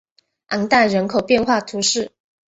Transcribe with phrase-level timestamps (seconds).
[0.47, 2.11] 昂代人口变化图示